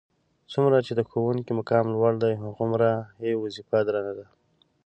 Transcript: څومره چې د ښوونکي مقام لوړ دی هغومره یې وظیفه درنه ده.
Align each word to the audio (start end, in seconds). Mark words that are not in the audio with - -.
څومره 0.51 0.77
چې 0.85 0.91
د 0.95 1.01
ښوونکي 1.09 1.51
مقام 1.59 1.85
لوړ 1.93 2.13
دی 2.23 2.33
هغومره 2.43 2.89
یې 3.25 3.31
وظیفه 3.43 3.77
درنه 3.87 4.13
ده. 4.17 4.25